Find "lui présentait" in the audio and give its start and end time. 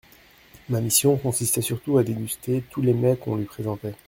3.35-3.93